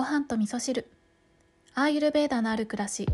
[0.00, 0.90] ご飯と味噌汁。
[1.74, 3.06] アーユルベーダのある暮らし、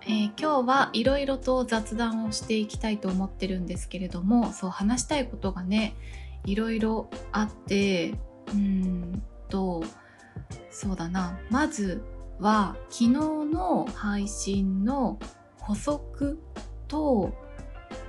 [0.00, 5.94] えー、今日はいろいろと雑談をしていきたいと思ってるんですけれどもそう話したいことがね
[6.46, 8.14] いろいろあって
[8.54, 9.84] うんと
[10.70, 11.38] そうだな。
[11.50, 12.02] まず
[12.38, 15.18] は昨日の配信の
[15.58, 16.38] 補足
[16.86, 17.34] と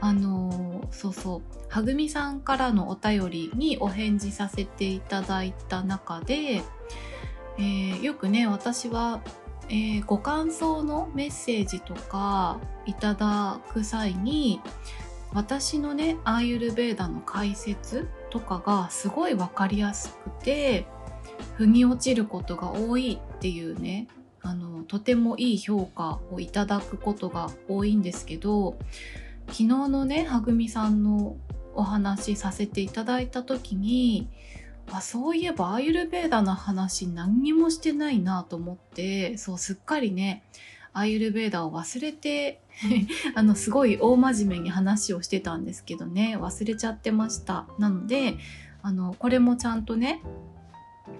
[0.01, 6.61] あのそうそうはぐみさんからのお便りにお返事させていただいた中で、
[7.57, 9.21] えー、よくね私は、
[9.67, 14.61] えー、ご感想のメッセージとかいただく際に
[15.33, 20.85] 私のねアーユルベーダの解説とかがすごい分かりやすくて
[21.55, 24.07] 腑に落ちることが多いっていうね
[24.41, 28.77] あのとてもいい評価をいただくことが多いんですけど
[29.49, 31.35] 昨日のねはぐみさんの
[31.73, 34.27] お話しさせていただいた時に
[34.91, 40.43] あそういえばアーユルベーダの話何にもしてないなと思ってそうすっかりね
[40.93, 42.61] アーユルベーダを忘れて
[43.35, 47.65] あのすごい大真面目に話をしてたんですけどね忘れちゃってました。
[47.77, 48.37] なので
[48.81, 50.21] あのこれもちゃんとね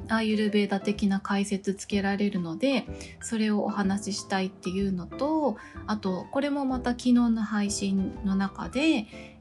[0.07, 2.85] アーユルベーダ的な解説つけられるので
[3.21, 8.79] それをお話ししたいっていうのとあとこれもまた昨日の配信の中で、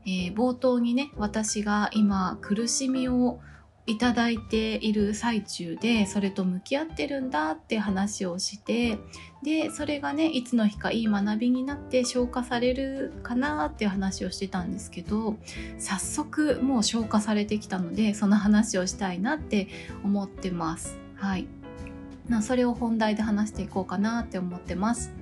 [0.04, 3.40] えー、冒頭にね私が今苦しみを
[3.88, 8.98] いただいている最中でそれと向き合ってるんだって話をして
[9.42, 15.38] でそれがねいつの日かいい学びになって消化されるかなって話をしてたんですけど
[15.78, 19.68] 早速もう消化されてきたのでその話をしたいなって
[20.04, 20.98] 思ってます。
[21.16, 21.46] はい
[22.42, 25.12] それを本題で話していこうかなって思ってます。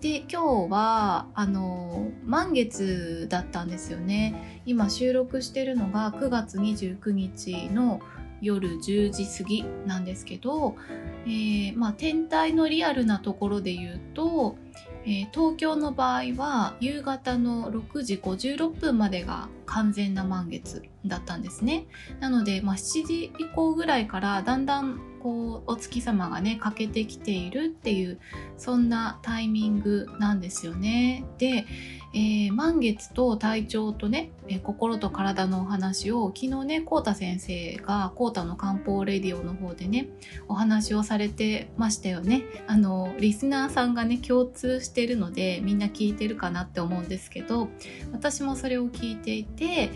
[0.00, 8.00] で今日はあの満月だったんですよね今収録してるのが9月29日の
[8.42, 10.76] 夜10時過ぎなんですけど、
[11.24, 14.56] えー、まあ、天体のリアルなところで言うと、
[15.04, 21.86] えー、東京の場合は夕方の6時56分までが完全な満月だったんですね。
[22.20, 28.20] なので、まあ、7時以降ぐらいからだんだんこうお月様がね欠けてきているっていう
[28.56, 31.24] そんなタイミングなんですよね。
[31.38, 31.66] で、
[32.14, 40.10] えー、満月と体調とね、え、心と体のお話を昨日ねこうた先生がこうたの漢方レディオの方でね
[40.46, 47.68] お話をされてましたよねあのリスナーさんがね共通してるのでみんな聞いてるかなって思うんですけど
[48.12, 49.90] 私もそれを聞いていて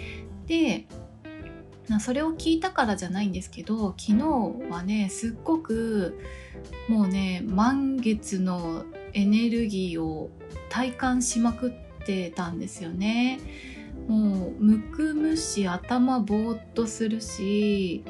[0.48, 0.86] で
[1.98, 6.20] それを聞いたからじゃないんですけど昨日はねすっごく
[6.88, 10.30] もうね満月のエネルギーを
[10.68, 11.72] 体感しまくっ
[12.06, 13.40] てたんですよね。
[14.06, 18.04] もうむくむし頭ぼーっとするし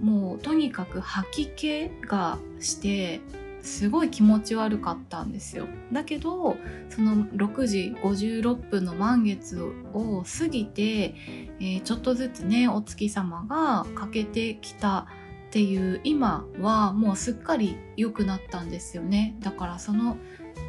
[0.00, 3.20] もうとにかく吐き気がして
[3.64, 5.66] すごい気持ち悪かったんですよ。
[5.90, 6.56] だけど
[6.90, 9.60] その6時56分の満月
[9.94, 11.14] を過ぎて、
[11.58, 15.06] えー、ちょっとずつねお月様が欠けてきた
[15.48, 19.34] っていう今はもうすっかり良くなったんですよね。
[19.40, 20.18] だからその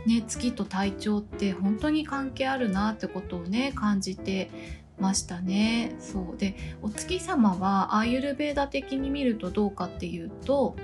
[0.06, 4.50] ね、月と体調って本当に関係あるなってことをね感じて
[5.00, 5.96] ましたね。
[6.00, 6.38] そう。
[6.38, 10.76] でお月様はアーユルベーダ的に見るとどうかっていうと、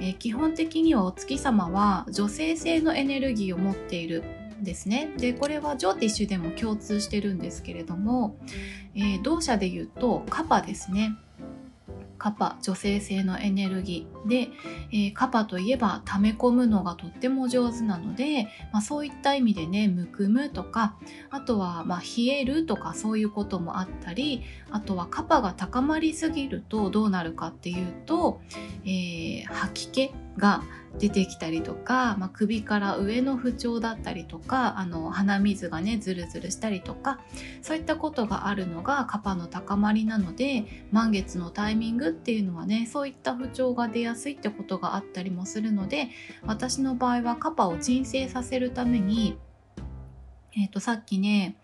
[0.00, 4.22] えー、基本的にはお月様は女性性のエネルギーを持っている
[4.60, 5.12] んですね。
[5.16, 8.36] でこれはジョーティッシュでも共通してるんですけれども、
[8.94, 11.16] えー、同社で言うとカパですね。
[12.24, 14.48] カパ女性性のエネルギーで、
[14.90, 20.96] えー、カパといえば溜め込むのがとっても上手なので、まあ、そういった意味でねむくむとか
[21.28, 28.40] あとはま冷えるとかそういうこともあったりあとはカパが高まりすぎるとどうなるかっていうと、
[28.86, 30.62] えー、吐き気が
[30.98, 37.20] 出てきたりとか、まあ、首から上の不調だったりとかあの鼻水がねズルズルしたりとか
[37.62, 46.08] そういったことがあるのがカパの高まりなので満月のタイミングっていうのはねそういった不調が出やすいってことがあったりもするので
[46.42, 49.36] 私の場合はカパを鎮静させるために、
[50.56, 51.56] えー、とさっきね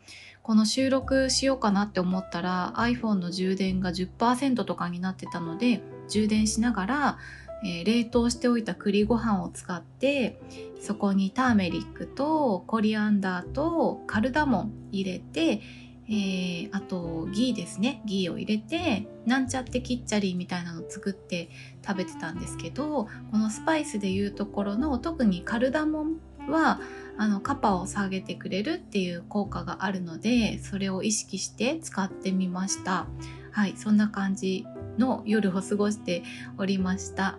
[0.43, 7.19] この収録しようかなって思ったら iPhone の充電が10%とかになってたので充電しながら
[7.65, 10.41] えー、冷凍しておいた栗ご飯を使って
[10.81, 15.61] そこにターメリックとコリアンダーとカルダモン入れて、
[16.09, 18.03] えー、あとギーですね。
[18.07, 21.51] ギーを入れてなんちゃってキッチャリーみたいなのを作って
[21.87, 26.81] 食べてたんですけどこのスパイスでいうところの特にカルダモンは
[27.19, 33.07] あのカパを下げてくれるっていう効果があるのでそれを意識して使ってみました。
[33.53, 34.65] はいそんな感じ
[35.01, 36.23] の夜を過ごして
[36.59, 37.39] おりました。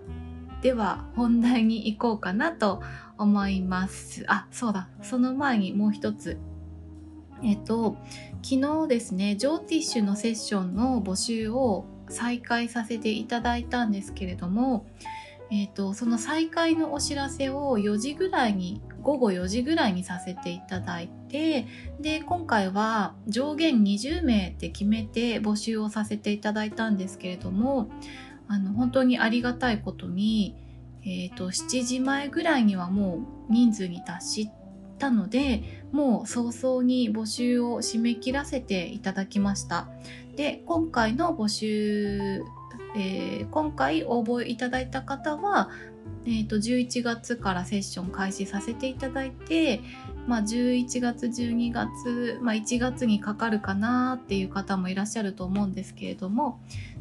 [0.62, 2.82] では本題に行こうかなと
[3.18, 4.26] 思います。
[4.28, 4.90] あそうだ。
[5.02, 6.38] その前にもう一つ。
[7.44, 7.98] えっと
[8.44, 14.86] 昨日ですねジョーティッシュのセッションの募集を再開させていただいたんですけれども
[15.52, 21.68] えーと、その再開のお知らせを4時ぐらいに午後4時ぐらいにさせていただいて
[22.00, 27.90] で今回は上限20名って決めて募集をさせていただいたんですけれども
[28.48, 30.56] あの本当にありがたいことに、
[31.04, 34.50] えーと、7時前ぐらいにはもう人数に達し
[35.00, 39.90] たのでもう早々に募集を締め切らせていただきました。
[40.36, 42.42] で今回の募集
[42.96, 45.70] えー、今回応募いただいた方は、
[46.26, 49.82] えーと、11月からセッション開始させていただいて、
[50.28, 56.60] まあ、11月12月、まあ、1月にかかるかなっていう方もいらっしゃると思うんですけれども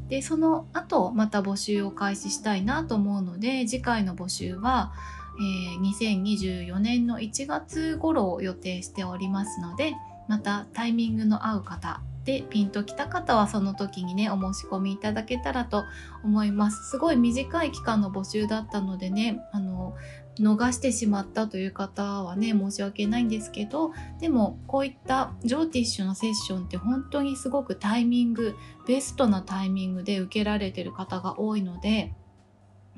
[0.09, 4.93] でその後また募集を開始したいなと思うので次回の募集は、
[5.38, 9.94] えー、2024年の1月頃を予定しておりますので
[10.29, 15.84] またタイミングの合う方でピンときた方はその時にねお申し込みいただけたらと
[16.22, 19.96] 思いますすごい短い期間の募集だったのでねあの
[20.38, 28.55] 逃してしまったという方はね申し訳ないんですけどでもこういったジョーティッシュのセッションって本当にすごくタイミング
[28.87, 32.12] ベストなタイミングで受けられてる方が多いので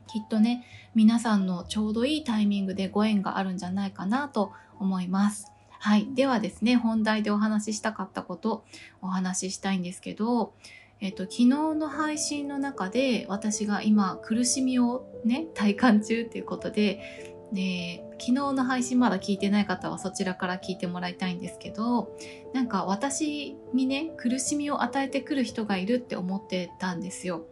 [0.09, 0.65] きっとね
[0.95, 5.52] 皆さんのちょうどいいタイミングでご縁があるんじゃないかなと思います。
[5.85, 6.07] はい。
[6.15, 8.65] ではですね、本題でお話ししたかったこと
[9.01, 10.55] お話ししたいんですけど、
[11.01, 22.17] えっと、昨日の配信の中で私が今苦しみをね、体感中っていうことで、で昨日の配信まだ聞いてない方はそちらから聞いてもらいたいんですけど
[22.55, 27.45] なんか私にね苦しみを与えてくる人がいるって思ってたんですよ。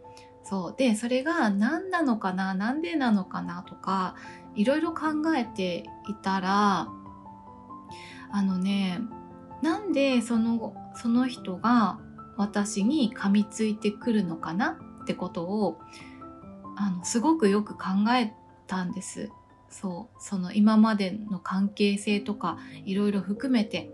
[0.43, 4.15] そうでそれが何なのかななんでなのかなとか
[4.55, 5.07] いろいろ考
[5.37, 6.87] えていたら
[8.31, 9.01] あのね
[9.61, 11.99] なんでそのその人が
[12.37, 14.79] 私に噛みついてくるのかな？
[15.03, 15.79] ってことを
[16.75, 18.33] あのすごくよく考え
[18.67, 19.29] たんです。
[19.69, 20.23] そう。
[20.23, 23.91] その今までの関係性とかいろいろ含めて、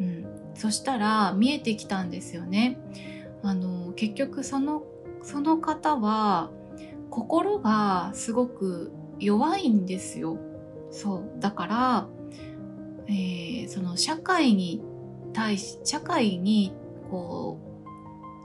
[0.00, 2.78] うん、そしたら見えてきたんですよね。
[3.42, 4.82] あの結局その
[5.22, 6.50] その方は
[7.10, 10.38] 心がすごく弱いんですよ。
[10.90, 11.40] そう。
[11.40, 12.08] だから
[13.08, 14.82] えー、その社会に
[15.32, 16.74] 対し社会に
[17.10, 17.58] こ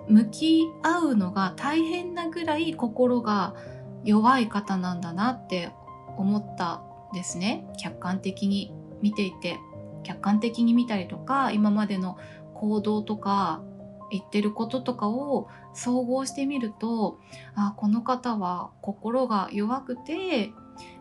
[0.08, 3.56] う向き合うのが大変なぐらい心が
[4.04, 5.72] 弱い方なんだなって
[6.18, 6.82] 思った
[7.14, 7.66] ですね。
[7.78, 9.60] 客観的に見ていて。
[10.04, 12.18] 客観的に見たりとか今までの
[12.54, 13.64] 行動とか
[14.12, 17.20] 言ってることとかを総合してみると
[17.56, 20.52] あこの方は心が弱くて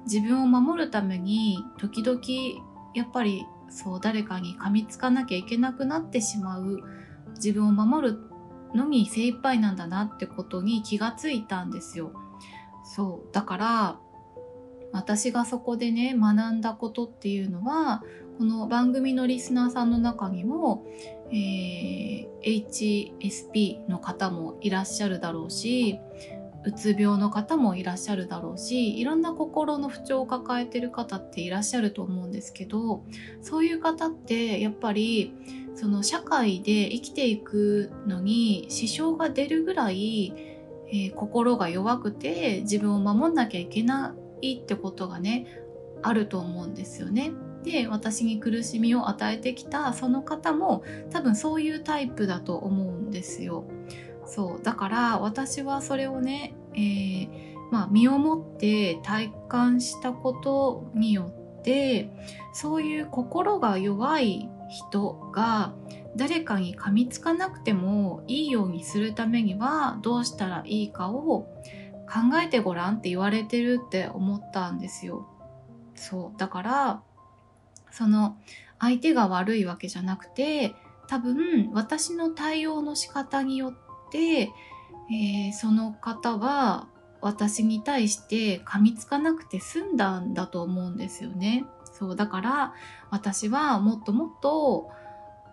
[0.04, 2.20] 自分を守るために時々
[2.94, 6.82] やっぱりそう誰かに噛みつかなきゃいけなくなってしまう
[7.36, 8.18] 自分を守る
[8.74, 12.12] のに精一杯なんだなってことに気がついたんですよ。
[12.84, 13.98] そうだから
[14.92, 18.02] 私がそこでね学んだことっていうのは
[18.38, 20.84] この番組のリスナーさんの中にも、
[21.30, 25.98] えー、HSP の方もいらっしゃるだろうし
[26.64, 33.04] うつ病の方もいらっしゃるだろうしいろんな心の不調を抱えてる方っていらっしゃると思うんですけど
[33.40, 35.34] そういう方ってやっぱり
[35.74, 40.34] その社会で生きていくのに支障が出るぐらい、
[40.88, 45.46] えー、心が弱くて自分を守んなきゃいけないってことがね
[46.02, 47.32] あると思うんですよね。
[47.62, 53.64] で私に苦しみを与えてきたその方も多分そういうタイプだと思うんですよ。
[54.26, 57.28] そうだから私はそれをね、えー、
[57.70, 62.10] まあ、身をもって体感したことによって
[62.52, 65.74] そういう心が弱い人が
[66.16, 71.46] 誰かに噛みつかなくてもいいようにするためにはどうしたらいいかを
[72.06, 75.26] 考えてごらんって言われてるって思ったんですよ。
[75.94, 77.02] そうだから
[77.90, 78.36] その
[78.78, 80.74] 相手が悪いわけじゃなくて
[81.06, 83.74] 多分私の対応の仕方によっ、
[84.18, 86.88] えー、その方は
[87.20, 91.64] 私に対して噛みつかなくて済んだんだと思うんですよね。
[91.92, 92.74] そうだから
[93.10, 94.90] 私はもっともっと、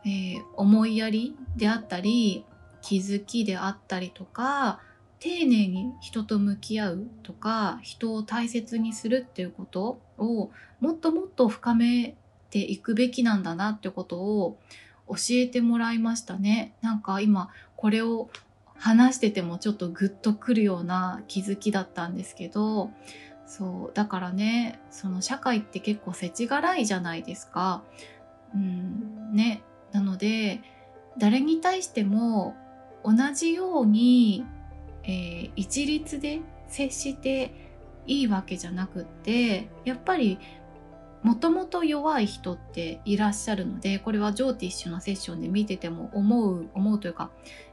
[0.06, 2.46] えー、思いやりであったり
[2.82, 4.80] 気づきであったりとか
[5.20, 10.50] 丁寧に人と向き合うとか人を大切にするっていうことを
[10.80, 12.16] もっともっと深め
[12.50, 14.58] ていくべきなんだなってことを
[15.08, 16.74] 教えてもらいましたね。
[16.82, 18.30] なんか今これを
[18.80, 22.90] 話しててもちょっとグッとくるような気づきだったんですけど
[23.46, 27.84] そうだからねその社会って結構世知辛いじゃないですか。
[28.56, 30.62] うんね、なので
[31.18, 32.56] 誰に対しても
[33.04, 34.46] 同じように、
[35.04, 37.54] えー、一律で接して
[38.08, 40.40] いいわけじゃなくってやっぱり
[41.24, 47.30] もともと弱い人っていらっしゃるのでこれはジョーティッシュのセッションで見てても思う思うというか、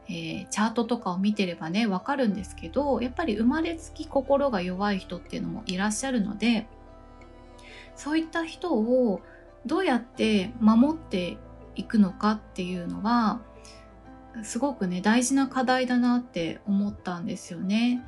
[0.08, 6.66] えー、チャートとかを見てればねわかるんですけどやっぱり生まれつき心が弱い人っていうのもいらっしゃるので
[7.94, 9.20] そういった人を
[9.64, 11.38] どうやって守って
[11.76, 13.40] いくのかっていうのは
[14.42, 18.02] すごくね大事な課題だなって思ったんですよね。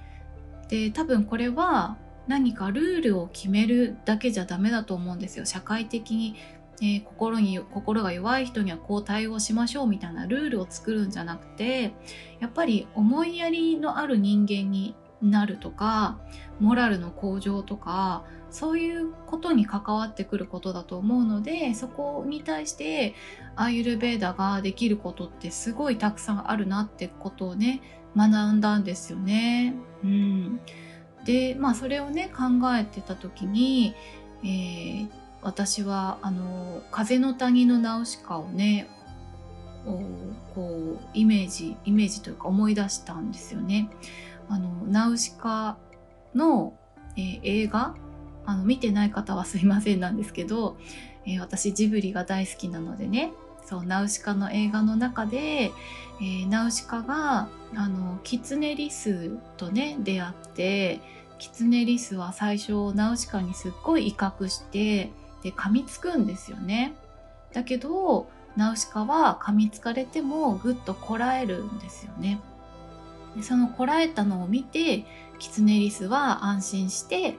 [0.69, 1.97] で多分これは
[2.29, 6.37] 何かルールを決めるだけじゃダメだと思うんですよ社会的に、
[6.81, 11.95] えー、心に心が弱い人にはこう対応しましょうみたいなルールを作るんじゃなくて
[12.39, 16.21] やっぱり思いやりのある人間になるとか
[16.61, 23.15] モラルの向上とかそういうことに関わってくることだと思うのでそこに対して
[23.57, 27.83] アーユルベーダができることってすごいたくさんあるなってことをね
[28.17, 29.75] 学んだんですよね。
[30.03, 30.61] うん
[31.25, 32.45] でまあそれをね考
[32.77, 33.95] えてた時に、
[34.43, 35.09] えー、
[35.43, 38.89] 私はあの「風の谷のナウシカ」をね
[40.55, 43.91] こうイメージイメージというか思い出したんですよね。
[44.49, 45.77] あのナウシカ
[46.35, 46.75] の、
[47.17, 47.95] えー、映画
[48.47, 50.79] あの見てない方はすいませんなんですけど、
[51.27, 53.33] えー、私ジブリが大好きなのでね
[53.69, 61.01] そうナウシカの映画の中で、えー、ナウシカがあのキツネリスとね出会って
[61.39, 65.11] キツネリスは最初ナウシカにすっごい威嚇して
[65.43, 66.95] で噛みつくんですよね。
[67.53, 72.41] だけどナウシカは噛みつかれてもぐっとこらえるんですよね。
[73.37, 75.05] でそのこらえたのを見て
[75.39, 77.37] キツネリスは安心して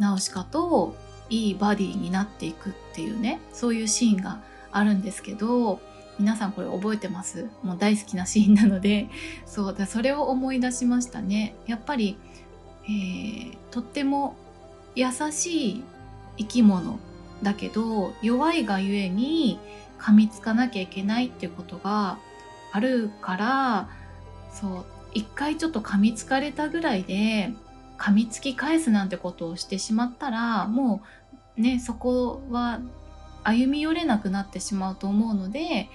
[0.00, 0.96] ナウシカと
[1.30, 4.40] いいバディになっていくっていうねそういうシーンが
[4.72, 5.80] あるんですけど
[6.18, 7.48] 皆さんこれ覚えてます？
[7.62, 9.08] もう大好きなシーンなので。
[9.46, 11.54] そうだそれを思い出しましたね。
[11.66, 12.16] やっぱり
[12.84, 14.36] えー、とっても
[14.94, 15.84] 優しい
[16.38, 16.98] 生き物
[17.42, 19.58] だけど弱いがゆえに
[19.98, 22.18] 噛みつかなきゃいけないっていうことが
[22.72, 23.88] あるから
[24.52, 24.84] そう
[25.14, 27.52] 一回ちょっと噛みつかれたぐらいで
[27.98, 31.02] 噛みつき返すなんてことをしてしまったらも
[31.58, 32.80] うねそこは
[33.44, 35.88] 歩み寄れなくなってしまうと思うので、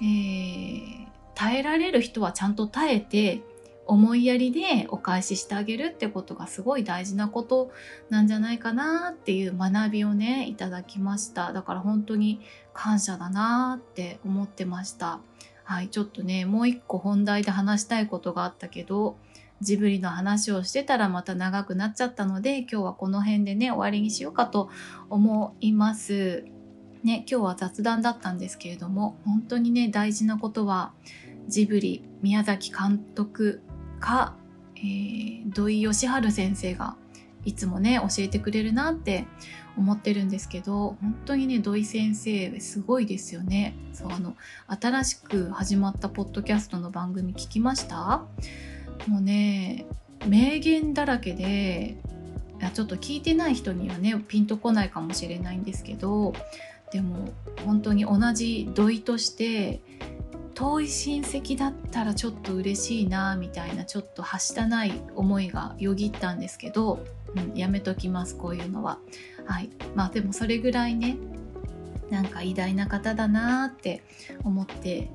[0.00, 3.42] えー、耐えられる人はちゃんと耐えて
[3.86, 7.70] 思いやりでお返ししてあげるってことがすごい大事なこと
[8.10, 11.54] なんじゃないかなっていう学びをねいただきました。
[11.54, 12.40] だから本当に
[12.74, 15.20] 感謝だなって思ってました。
[15.64, 19.16] はいちょっとねもう一個本題で話したいことがあったけど
[19.60, 24.70] ジブリの話をしてたらまた長くなっちゃったので今日はこの辺でね終わりにしようかと
[25.08, 26.44] 思います。
[27.04, 30.92] ね今日は雑談だったんですけれども本当にね大事なことは
[31.46, 33.62] ジブリ宮崎監督
[34.00, 34.34] か、
[34.76, 36.96] えー、土井善晴先生が
[37.44, 39.26] いつもね教えてくれるなって
[39.76, 43.74] 思ってるんですけど本当にね土井先生すごいですよね。
[43.92, 44.34] そうあの
[44.66, 48.24] 新しく始まったポッドキャストの番組聞きました？
[49.06, 49.86] もうね
[50.26, 51.96] 名言だらけで
[52.74, 56.34] ちょっと聞いてない人にはねピンとこないかもしれないんですけど
[56.92, 57.30] でも
[57.64, 59.80] 本当に同じ土井として
[60.54, 67.04] 遠い親戚だったらちょっと嬉しいなみたいなちょっとはしたない思いがよぎったんですけど、
[67.36, 68.98] うん、やめときますこういうのは。
[69.46, 71.16] はいまあでもそれぐらいね
[72.10, 74.02] なんか偉大な方だなって
[74.44, 75.10] 思って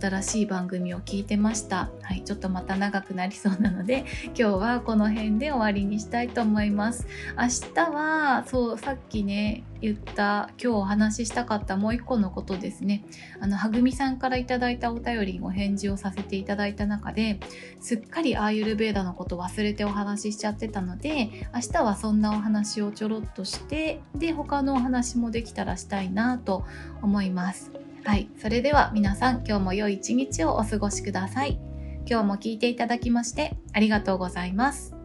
[0.00, 1.90] 新しい番組を聞いてました。
[2.02, 7.06] はい、ちょっとまた長くなりそうなので、 今日はこの辺で終わりにしたいと思います。
[7.36, 13.04] 明日は、そう、さっきね、言った、今日お話ししたかったもう一個のことですね。
[13.40, 17.40] あの、はぐみさんから頂いたお便りにお返事をさせていただいた中で、
[17.80, 26.64] すっかりアーユルベーダのこと忘れてお話ししちゃってたので、明日はそんなお話をちょろっとして、で、他のお話もできたらしたいなと
[27.02, 27.81] 思います。
[28.04, 31.60] はい、それでは皆さん今日も良い一日をお過ごしください。
[32.04, 35.01] 今日も聞いていただきましてありがとうございます。